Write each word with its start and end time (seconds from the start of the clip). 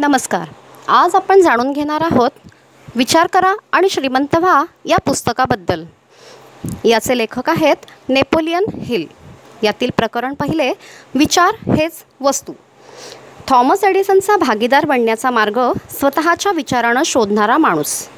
नमस्कार. 0.00 0.48
आज 0.88 1.14
आपण 1.14 1.40
जाणून 1.40 1.72
घेणार 1.72 2.00
आहोत 2.00 2.30
विचार 2.96 3.26
करा 3.26 3.54
आणि 3.72 3.88
श्रीमंत 3.88 4.34
व्हा 4.34 4.64
या 4.84 4.96
पुस्तकाबद्दल. 4.96 5.84
याचे 6.84 7.18
लेखक 7.18 7.50
आहेत 7.50 7.76
नेपोलियन 8.08 8.64
हिल. 8.84 9.06
यातील 9.62 9.90
प्रकरण 9.96 10.34
पहिले 10.34 10.72
विचार 11.14 11.70
हेच 11.70 11.92
वस्तू. 12.20 12.52
थॉमस 13.48 13.84
एडिसनचा 13.84 14.36
भागीदार 14.36 14.84
बनण्याचा 14.84 15.30
मार्ग 15.30 15.60
स्वतःच्या 15.90 16.52
विचारानं 16.52 17.02
शोधणारा 17.06 17.58
माणूस. 17.58 18.08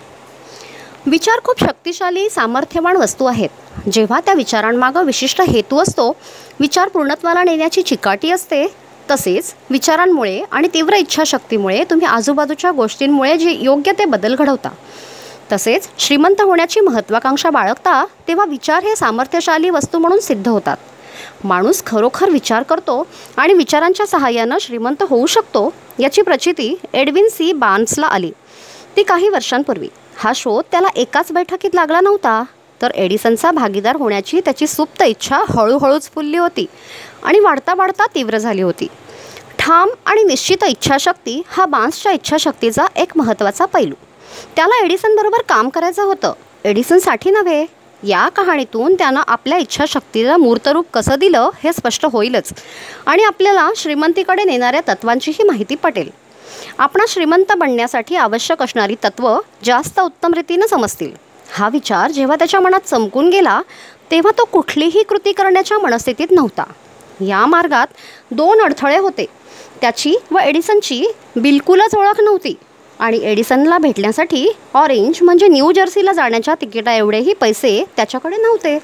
विचार 1.06 1.40
खूप 1.44 1.60
शक्तिशाली 1.60 2.30
सामर्थ्यवान 2.30 2.96
वस्तू 2.96 3.24
आहेत. 3.24 3.88
जेव्हा 3.92 4.20
त्या 4.20 4.34
विचारांमागं 4.34 5.04
विशिष्ट 5.04 5.42
हेतू 5.42 5.78
असतो 5.78 6.16
विचार 6.60 6.88
पूर्णत्वाला 6.88 7.44
नेण्याची 7.44 7.82
चिकाटी 7.82 8.30
असते 8.30 8.66
तसेच 9.10 9.54
विचारांमुळे 9.70 10.42
आणि 10.50 10.68
तीव्र 10.74 10.94
इच्छाशक्तीमुळे 10.94 11.84
तुम्ही 11.84 12.06
आजूबाजूच्या 12.06 12.70
गोष्टींमुळे 12.70 13.36
जे 13.36 13.50
योग्य 13.50 13.92
ते 13.98 14.04
बदल 14.04 14.34
घडवता. 14.34 14.68
तसेच 15.52 15.88
श्रीमंत 15.98 16.40
होण्याची 16.40 16.80
महत्त्वाकांक्षा 16.80 17.50
बाळगता 17.50 18.04
तेव्हा 18.28 18.44
विचार 18.46 18.84
हे 18.84 18.96
सामर्थ्यशाली 18.96 19.70
वस्तू 19.70 19.98
म्हणून 19.98 20.20
सिद्ध 20.20 20.48
होतात. 20.48 20.76
माणूस 21.44 21.82
खरोखर 21.86 22.30
विचार 22.30 22.62
करतो 22.62 23.06
आणि 23.36 23.54
विचारांच्या 23.54 24.06
सहाय्यानं 24.06 24.56
श्रीमंत 24.60 25.02
होऊ 25.02 25.26
शकतो 25.26 25.72
याची 25.98 26.22
प्रचिती 26.22 26.80
एडविन 26.92 27.28
सी 27.28 27.52
बार्न्सला 27.52 28.06
आली. 28.06 28.32
ती 28.96 29.02
काही 29.02 29.28
वर्षांपूर्वी. 29.28 29.88
हा 30.16 30.32
शोध 30.34 30.64
त्याला 30.70 30.88
एकाच 30.96 31.32
बैठकीत 31.32 31.70
लागला 31.74 32.00
नव्हता. 32.00 32.42
तर 32.82 32.90
एडिसनचा 32.90 33.50
भागीदार 33.50 33.96
होण्याची 33.96 34.40
त्याची 34.40 34.66
सुप्त 34.66 35.02
इच्छा 35.02 35.36
हळूहळूच 35.36 36.10
फुलली 36.10 36.36
होती. 36.36 36.66
आणि 37.22 37.38
वाढता 37.38 37.74
वाढता 37.74 38.06
तीव्र 38.14 38.38
झाली 38.38 38.62
होती. 38.62 38.86
ठाम 39.58 39.90
आणि 40.06 40.22
निश्चित 40.22 40.64
इच्छाशक्ती 40.64 41.42
हा 41.48 41.66
बान्सच्या 41.66 42.12
इच्छाशक्तीचा 42.12 42.86
एक 42.96 43.12
महत्त्वाचा 43.16 43.64
पैलू. 43.64 43.94
त्याला 44.56 44.84
एडिसनबरोबर 44.84 45.42
काम 45.48 45.68
करायचं 45.68 46.02
होतं. 46.02 46.32
एडिसनसाठी 46.64 47.30
नव्हे 47.30 47.66
या 48.02 48.28
कहाणीतून 48.28 48.94
त्यानं 48.94 49.20
आपल्या 49.26 49.58
इच्छाशक्तीला 49.58 50.36
मूर्तरूप 50.36 50.86
कसं 50.94 51.18
दिलं 51.18 51.50
हे 51.64 51.72
स्पष्ट 51.72 52.06
होईलच. 52.12 52.52
आणि 53.06 53.22
आपल्याला 53.22 53.68
श्रीमंतीकडे 53.76 54.44
नेणाऱ्या 54.44 54.80
तत्वांचीही 54.88 55.44
माहिती 55.44 55.74
पटेल. 55.74 56.10
आपणा 56.78 57.04
श्रीमंत 57.08 57.52
बनण्यासाठी 57.56 58.16
आवश्यक 58.16 58.62
असणारी 58.62 58.94
तत्त्व 59.04 59.38
जास्त 59.64 60.00
उत्तम 60.00 60.34
रीतीनं 60.34 60.66
समजतील. 60.66 61.10
हा 61.52 61.68
विचार 61.68 62.10
जेव्हा 62.10 62.36
त्याच्या 62.36 62.60
मनात 62.60 62.80
चमकून 62.80 63.28
गेला 63.28 63.62
तेव्हा 64.10 64.32
तो 64.38 64.44
कुठलीही 64.44 65.02
कृती 65.02 65.32
करण्याच्या 65.32 65.78
मनस्थितीत 65.78 66.30
नव्हता. 66.30 66.64
या 67.22 67.46
मार्गात 67.46 67.86
दोन 68.30 68.60
अडथळे 68.60 68.98
होते. 68.98 69.26
त्याची 69.80 70.14
व 70.30 70.38
एडिसनची 70.38 71.04
बिलकुलच 71.36 71.94
ओळख 71.94 72.20
नव्हती. 72.20 72.54
आणि 72.98 73.18
एडिसनला 73.22 73.78
भेटण्यासाठी 73.78 74.46
ऑरेंज 74.74 75.18
म्हणजे 75.22 75.48
न्यू 75.48 75.72
जर्सीला 75.72 76.12
जाण्याच्या 76.12 76.54
तिकिटा 76.54 76.92
एवढेही 76.92 77.32
पैसे 77.32 77.84
त्याच्याकडे 77.96 78.36
नव्हते. 78.36 78.78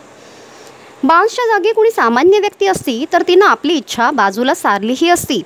बान्सच्या 1.04 1.46
जागी 1.46 1.72
कुणी 1.72 1.90
सामान्य 1.90 2.38
व्यक्ती 2.38 2.66
असती 2.66 3.04
तर 3.12 3.22
तिनं 3.28 3.46
आपली 3.46 3.74
इच्छा 3.74 4.10
बाजूला 4.10 4.54
सारलीही 4.54 5.08
असती. 5.10 5.42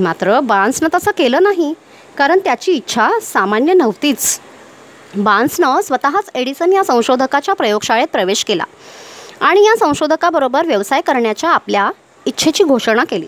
मात्र 0.00 0.40
बान्सनं 0.40 0.88
तसं 0.94 1.10
केलं 1.10 1.42
नाही 1.42 1.74
कारण 2.18 2.38
त्याची 2.38 2.72
इच्छा 2.72 3.08
सामान्य 3.22 3.72
नव्हतीच. 3.72 4.40
बान्सनं 5.16 5.80
स्वतःच 5.80 6.30
एडिसन 6.34 6.72
या 6.72 6.84
संशोधकाच्या 6.84 7.54
प्रयोगशाळेत 7.54 8.06
प्रवेश 8.06 8.44
केला. 8.44 8.64
आणि 9.40 9.64
या 9.64 9.76
संशोधकाबरोबर 9.76 10.66
व्यवसाय 10.66 11.00
करण्याच्या 11.00 11.50
आपल्या 11.50 11.90
इच्छेची 12.26 12.64
घोषणा 12.64 13.04
केली. 13.04 13.26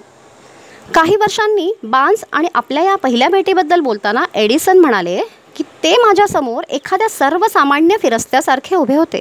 काही 0.94 1.16
वर्षांनी 1.16 1.72
बान्स 1.82 2.24
आणि 2.32 2.48
आपल्या 2.54 2.82
या 2.82 2.96
पहिल्या 2.96 3.28
भेटीबद्दल 3.28 3.80
बोलताना 3.80 4.24
एडिसन 4.34 4.78
म्हणाले 4.78 5.20
की 5.56 5.62
ते 5.84 5.94
माझ्यासमोर 5.96 6.64
एखाद्या 6.68 7.08
सर्वसामान्य 7.08 7.96
फिरस्त्यासारखे 7.96 8.76
उभे 8.76 8.96
होते. 8.96 9.20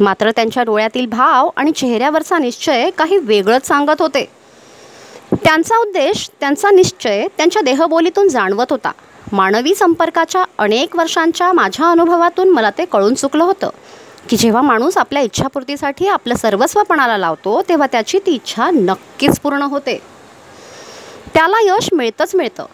मात्र 0.00 0.30
त्यांच्या 0.30 0.62
डोळ्यातील 0.62 1.06
भाव 1.06 1.48
आणि 1.56 1.70
चेहऱ्यावरचा 1.70 2.38
निश्चय 2.38 2.90
काही 2.90 3.18
वेगळंच 3.18 3.66
सांगत 3.66 4.02
होते. 4.02 4.24
त्यांचा 5.34 5.76
उद्देश 5.76 6.30
त्यांचा 6.40 6.70
निश्चय 6.70 7.26
त्यांच्या 7.36 7.62
देहबोलीतून 7.62 8.28
जाणवत 8.28 8.66
होता. 8.70 8.92
मानवी 9.32 9.74
संपर्काच्या 9.74 10.44
अनेक 10.58 10.96
वर्षांच्या 10.96 11.52
माझ्या 11.52 11.90
अनुभवातून 11.90 12.48
मला 12.48 12.70
ते 12.70 12.84
कळून 12.84 13.14
चुकलं 13.14 13.44
होतं. 13.44 13.70
की 14.28 14.36
जेव्हा 14.36 14.62
माणूस 14.62 14.98
आपल्या 14.98 15.22
इच्छापूर्तीसाठी 15.22 16.08
आपलं 16.08 16.34
सर्वस्वपणाला 16.34 17.18
लावतो 17.18 17.62
तेव्हा 17.68 17.86
त्याची 17.92 18.18
ती 18.26 18.30
इच्छा 18.30 18.70
नक्कीच 18.70 19.38
पूर्ण 19.38 19.62
होते. 19.62 20.02
त्याला 21.34 21.56
यश 21.62 21.88
मिळतंच 21.92 22.34
मिळतं. 22.34 22.66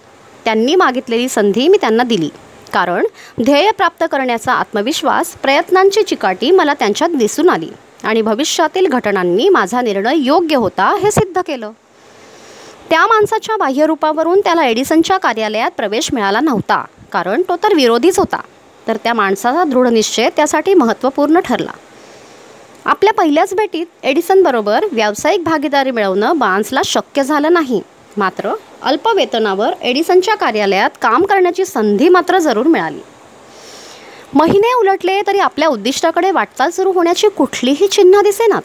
त्यांनी 0.44 0.74
मागितलेली 0.74 1.28
संधी 1.28 1.68
मी 1.68 1.78
त्यांना 1.80 2.02
दिली. 2.02 2.30
कारण 2.72 3.06
ध्येय 3.42 3.70
प्राप्त 3.70 4.04
करण्याचा 4.12 4.52
आत्मविश्वास 4.52 5.26
प्रयत्नांची 5.26 6.02
चिकाटी 6.02 6.50
मला 6.50 6.74
त्यांच्यात 6.74 7.10
दिसून 7.10 7.48
आली 7.48 7.68
आणि 8.02 8.22
भविष्यातील 8.22 8.86
घटनांनी 8.86 9.48
माझा 9.48 9.80
निर्णय 9.80 10.16
योग्य 10.16 10.56
होता 10.56 10.96
हे 11.02 11.10
सिद्ध 11.10 11.40
केलं. 11.40 11.70
त्या 12.90 13.06
माणसाच्या 13.06 13.56
बाह्यरूपावरून 13.56 14.40
त्याला 14.40 14.66
एडिसनच्या 14.66 15.18
कार्यालयात 15.18 15.70
प्रवेश 15.76 16.12
मिळाला 16.12 16.40
नव्हता. 16.40 16.84
कारण 17.12 17.42
तो 17.42 17.56
तर 17.56 17.74
विरोधीच 17.74 18.18
होता. 18.18 18.40
तर 18.88 18.96
त्या 18.96 19.14
माणसाचा 19.14 19.64
दृढनिश्चय 19.64 20.28
त्यासाठी 20.36 20.74
महत्त्वपूर्ण 20.74 21.40
ठरला. 21.40 21.70
आपल्या 22.84 23.12
पहिल्याच 23.12 23.54
भेटीत 23.54 23.86
एडिसनबरोबर 24.02 24.84
व्यावसायिक 24.92 25.44
भागीदारी 25.44 25.90
मिळवणं 25.90 26.38
बान्सला 26.38 26.80
शक्य 26.84 27.22
झालं 27.22 27.52
नाही. 27.52 27.82
मात्र 28.16 28.54
अल्प 28.82 29.08
वेतनावर 29.08 29.72
एडिसनच्या 29.82 30.34
कार्यालयात 30.34 30.90
काम 31.02 31.24
करण्याची 31.24 31.64
संधी 31.64 32.08
मात्र 32.08 32.38
जरूर 32.38 32.66
मिळाली. 32.66 33.00
महिने 34.34 34.74
उलटले 34.74 35.20
तरी 35.26 35.38
आपल्या 35.38 35.68
उद्दिष्टाकडे 35.68 36.30
वाटचाल 36.30 36.70
सुरू 36.70 36.92
होण्याची 36.92 37.28
कुठलीही 37.28 37.86
चिन्ह 37.86 38.20
दिसेनात. 38.20 38.62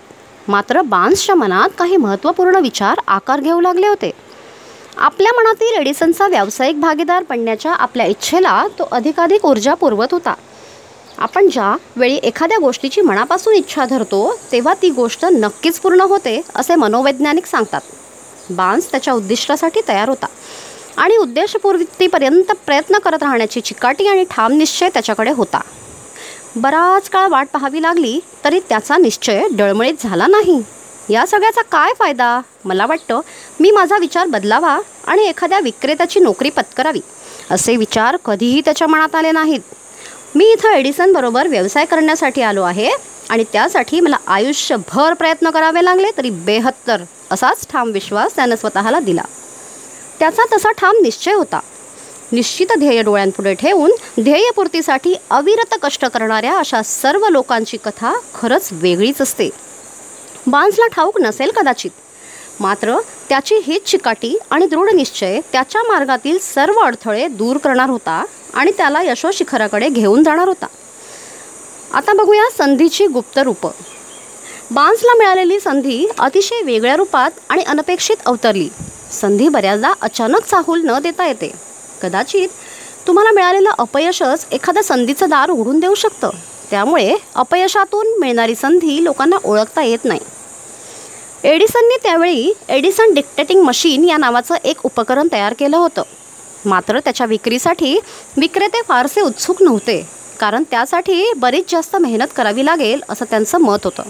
मात्र 0.48 0.82
बान्सच्या 0.82 1.36
मनात 1.36 1.70
काही 1.78 1.98
महत्त्वपूर्ण 1.98 2.56
विचार 2.56 3.00
आकार 3.08 3.40
घेऊ 3.40 3.62
लागले 3.62 3.88
होते. 3.88 4.12
आपल्या 4.98 5.32
मनातील 5.36 5.76
एडिसनचा 5.80 6.28
व्यावसायिक 6.28 6.80
भागीदार 6.82 7.24
बनण्याच्या 7.30 7.72
आपल्या 7.74 8.06
इच्छेला 8.06 8.66
तो 8.80 8.88
अधिकाधिक 8.92 9.46
ऊर्जा 9.46 9.74
पुरवत 9.74 10.14
होता. 10.14 10.34
आपण 11.18 11.48
ज्या 11.48 11.76
वेळी 11.96 12.16
एखाद्या 12.24 12.58
गोष्टीची 12.60 13.02
मनापासून 13.02 13.54
इच्छा 13.56 13.86
धरतो 13.86 14.20
तेव्हा 14.52 14.74
ती 14.82 14.90
गोष्ट 14.90 15.26
नक्कीच 15.34 15.80
पूर्ण 15.80 16.02
होते 16.02 16.42
असे 16.56 16.76
मनोवैज्ञानिक 16.76 17.46
सांगतात. 17.46 17.82
बान्स 18.50 18.90
त्याच्या 18.92 19.14
उद्दिष्टासाठी 19.14 19.82
तयार 19.88 20.10
होता 20.10 20.28
आणि 20.98 21.18
उद्देशपूर्तीपर्यंत 21.18 22.52
प्रयत्न 22.66 22.98
करत 22.98 23.24
राहण्याची 23.24 23.62
चिकाटी 23.62 24.08
आणि 24.08 24.24
ठाम 24.32 24.54
निश्चय 24.54 24.90
त्याच्याकडे 24.94 25.32
होता. 25.32 25.62
बराच 26.56 27.10
काळ 27.10 27.28
वाट 27.30 27.48
पाहावी 27.54 27.82
लागली 27.82 28.20
तरी 28.46 28.60
त्याचा 28.70 28.98
निश्चय 28.98 29.42
डळमळीत 29.52 30.04
झाला 30.04 30.28
नाही. 30.28 30.62
या 31.10 31.26
सगळ्याचा 31.26 31.62
काय 31.62 31.94
फायदा? 32.00 32.40
मला 32.66 32.86
वाटतं 32.86 33.22
मी 33.60 33.72
माझा 33.72 33.98
विचार 33.98 34.28
बदलावा 34.28 34.80
आणि 35.08 35.26
एखाद्या 35.26 35.60
विक्रेत्याची 35.60 36.20
नोकरी 36.20 36.50
पत्करावी 36.50 37.00
असे 37.52 37.76
विचार 37.76 38.18
कधीही 38.26 38.62
त्याच्या 38.66 38.88
मनात 38.88 39.16
आले 39.16 39.32
नाहीत. 39.32 39.60
मी 40.36 40.46
इथं 40.46 40.70
एडिसनबरोबर 40.70 41.48
व्यवसाय 41.48 41.86
करण्यासाठी 41.86 42.42
आलो 42.42 42.64
आहे 42.64 42.90
आणि 43.30 43.44
त्यासाठी 43.54 44.00
मला 44.00 44.18
आयुष्यभर 44.28 45.14
प्रयत्न 45.14 45.50
करावे 45.50 45.86
लागले 45.86 46.12
तरी 46.18 46.30
बेहत्तर 46.30 47.02
असाच 47.32 47.66
ठाम 47.70 47.92
विश्वास 47.92 48.36
त्यानं 48.36 48.56
स्वतःला 48.56 49.00
दिला. 49.00 49.24
त्याचा 50.20 50.44
तसा 50.56 50.72
ठाम 50.72 50.96
निश्चय 51.02 51.34
होता. 51.34 51.60
निश्चित 52.32 52.68
ध्येय 52.78 53.02
डोळ्यांपुढे 53.02 53.54
ठेवून 53.54 53.92
ध्येयपूर्तीसाठी 54.22 55.16
अविरत 55.30 55.76
कष्ट 55.82 56.06
करणाऱ्या 56.06 56.58
अशा 56.58 56.82
सर्व 56.82 57.28
लोकांची 57.28 57.78
कथा 57.78 58.14
खरंच 58.36 58.70
वेगळीच 58.72 59.22
असते. 59.22 59.50
बान्सला 60.48 60.88
ठाऊक 60.88 61.22
नसेल 61.22 61.52
कदाचित. 61.52 61.92
मात्र 62.60 63.00
त्याची 63.30 63.56
हीच 63.56 63.84
चिकाटी 63.84 64.38
आणि 64.50 64.66
दृढ 64.66 64.90
निश्चय 64.90 65.40
त्याच्या 65.52 65.82
मार्गातील 65.84 66.38
सर्व 66.42 66.80
अडथळे 66.80 67.28
दूर 67.28 67.58
करणार 67.58 67.90
होता 67.90 68.26
आणि 68.54 68.72
त्याला 68.78 69.02
यशोशिखराकडे 69.02 69.90
घेऊन 69.90 70.24
जाणार 70.24 70.48
होता. 70.48 70.66
आता 71.94 72.14
बघूया 72.14 72.44
संधीची 72.58 73.08
गुप्त 73.08 73.38
रूपं. 73.38 73.70
बान्सला 74.72 75.14
मिळालेली 75.18 75.60
संधी 75.60 76.08
अतिशय 76.20 76.62
वेगळ्या 76.62 76.96
रूपात 76.96 77.32
आणि 77.50 77.64
अनपेक्षित 77.64 78.16
अवतरली. 78.26 78.70
संधी 79.12 79.50
बऱ्याचदा 79.50 79.94
अचानक 80.02 80.46
चाहूल 80.46 80.82
न 80.84 81.00
देता 81.00 81.28
येते. 81.28 81.54
कदाचित 82.02 82.48
तुम्हाला 83.08 83.32
मिळालेलं 83.32 83.70
अपयशच 83.80 84.46
एखाद्या 84.52 84.84
संधीचं 84.84 85.30
दार 85.30 85.50
उघडून 85.50 85.80
देऊ 85.80 85.96
शकतं. 85.96 86.30
त्यामुळे 86.70 87.16
अपयशातून 87.36 88.20
मिळणारी 88.20 88.56
संधी 88.56 89.04
लोकांना 89.04 89.36
ओळखता 89.44 89.84
येत 89.84 90.00
नाही. 90.04 90.20
एडिसनने 91.44 91.98
त्यावेळी 92.04 92.52
एडिसन 92.70 93.14
डिक्टेटिंग 93.14 93.62
मशीन 93.64 94.04
या 94.04 94.18
नावाचं 94.18 94.56
एक 94.64 94.78
उपकरण 94.86 95.28
तयार 95.32 95.54
केलं 95.60 95.78
होतं. 95.78 96.04
मात्र 96.66 97.00
त्याच्या 97.00 97.26
विक्रीसाठी 97.28 97.98
विक्रेते 98.38 98.82
फारसे 98.88 99.22
उत्सुक 99.22 99.62
नव्हते 99.64 100.02
कारण 100.40 100.64
त्यासाठी 100.72 101.32
बरीच 101.38 101.72
जास्त 101.72 101.96
मेहनत 101.96 102.34
करावी 102.36 102.66
लागेल 102.66 103.02
असं 103.10 103.26
त्यांचं 103.30 103.62
मत 103.62 103.86
होतं. 103.86 104.04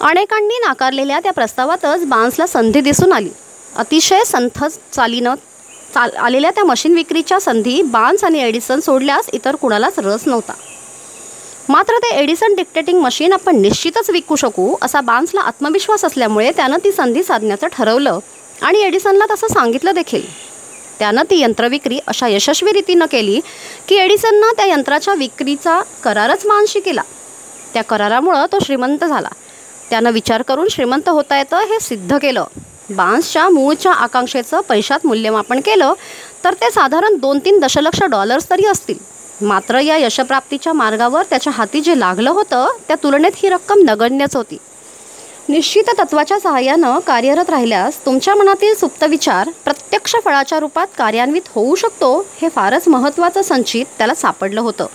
अनेकांनी 0.00 0.58
नाकारलेल्या 0.58 1.20
त्या 1.20 1.32
प्रस्तावातच 1.32 2.04
बान्सला 2.06 2.46
संधी 2.46 2.80
दिसून 2.80 3.12
आली. 3.12 3.30
अतिशय 3.76 4.24
संथ 4.26 4.64
चालीनं 4.92 5.34
चाल 5.94 6.10
आलेल्या 6.16 6.50
त्या 6.50 6.64
मशीन 6.64 6.94
विक्रीच्या 6.94 7.40
संधी 7.40 7.80
बान्स 7.82 8.24
आणि 8.24 8.42
एडिसन 8.42 8.80
सोडल्यास 8.80 9.28
इतर 9.32 9.56
कुणालाच 9.56 9.98
रस 9.98 10.26
नव्हता. 10.26 10.52
मात्र 11.68 11.92
ते 11.96 12.14
एडिसन 12.14 12.54
डिक्टेटिंग 12.54 13.00
मशीन 13.00 13.32
आपण 13.32 13.56
निश्चितच 13.56 14.10
विकू 14.10 14.36
शकू 14.36 14.76
असा 14.82 15.00
बान्सला 15.00 15.40
आत्मविश्वास 15.40 16.04
असल्यामुळे 16.04 16.50
त्यानं 16.50 16.76
ती 16.84 16.92
संधी 16.92 17.22
साधण्याचं 17.22 17.66
ठरवलं. 17.66 18.18
आणि 18.62 18.78
एडिसनला 18.78 19.34
तसं 19.34 19.46
सांगितलं 19.46 19.90
देखील. 19.94 20.22
त्यानं 20.98 21.22
ती 21.30 21.40
यंत्रविक्री 21.40 21.98
अशा 22.06 22.28
यशस्वी 22.28 22.72
रीतीनं 22.72 23.04
केली 23.04 23.40
की 23.88 23.94
एडिसननं 23.94 24.56
त्या 24.56 24.66
यंत्राच्या 24.66 25.14
विक्रीचा 25.14 25.82
करारच 26.04 26.46
मानशी 26.46 26.80
केला. 26.80 27.02
त्या 27.74 27.84
करारामुळं 27.84 28.46
तो 28.52 28.58
श्रीमंत 28.64 29.04
झाला. 29.04 29.28
त्यानं 29.90 30.10
विचार 30.10 30.42
करून 30.42 30.68
श्रीमंत 30.68 31.08
होता 31.08 31.38
येतं 31.38 31.56
हे 31.56 31.80
सिद्ध 31.80 32.18
केलं. 32.18 32.44
बान्सच्या 32.90 33.48
मूळच्या 33.48 33.92
आकांक्षेचं 33.92 34.60
पैशात 34.60 35.06
मूल्यमापन 35.06 35.60
केलं 35.60 35.92
तर 36.44 36.54
ते 36.54 36.70
साधारण 36.70 37.16
दोन 37.16 37.38
तीन 37.38 37.58
दशलक्ष 37.58 38.02
डॉलर्स 38.02 38.50
तरी 38.50 38.66
असतील. 38.66 39.14
मात्र 39.40 39.78
या 39.78 39.96
यशप्राप्तीच्या 39.96 40.72
मार्गावर 40.72 41.22
त्याच्या 41.30 41.52
हाती 41.52 41.80
जे 41.80 41.98
लागलं 42.00 42.30
होतं 42.30 42.76
त्या 42.88 42.96
तुलनेत 43.02 43.32
ही 43.36 43.48
रक्कम 43.48 43.80
नगण्यच 43.84 44.36
होती. 44.36 44.56
निश्चित 45.48 45.84
तत्वाच्या 45.98 46.38
सहाय्यानं 46.38 46.98
कार्यरत 46.98 47.50
राहिल्यास 47.50 47.98
तुमच्या 48.06 48.34
मनातील 48.34 48.74
सुप्त 48.74 49.02
विचार 49.04 49.48
प्रत्यक्ष 49.64 50.14
फळाच्या 50.24 50.58
रूपात 50.60 50.86
कार्यान्वित 50.98 51.48
होऊ 51.54 51.74
शकतो 51.74 52.18
हे 52.42 52.48
फारच 52.48 52.88
महत्त्वाचं 52.88 53.42
संचित 53.42 53.86
त्याला 53.98 54.14
सापडलं 54.14 54.60
होतं. 54.60 54.86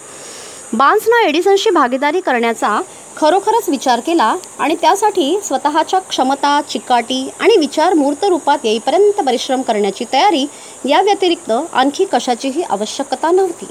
बान्सनं 0.73 1.27
एडिसनशी 1.27 1.69
भागीदारी 1.69 2.21
करण्याचा 2.21 2.79
खरोखरच 3.17 3.69
विचार 3.69 3.99
केला 3.99 4.35
आणि 4.59 4.75
त्यासाठी 4.81 5.39
स्वतःच्या 5.43 5.99
क्षमता 5.99 6.59
चिकाटी 6.69 7.29
आणि 7.39 7.57
विचार 7.57 7.93
मूर्त 7.93 8.23
रूपात 8.23 8.57
येईपर्यंत 8.63 9.21
परिश्रम 9.21 9.61
करण्याची 9.61 10.05
तयारी 10.13 10.45
या 10.85 11.01
व्यतिरिक्त 11.01 11.51
आणखी 11.51 12.05
कशाचीही 12.05 12.63
आवश्यकता 12.63 13.31
नव्हती. 13.31 13.67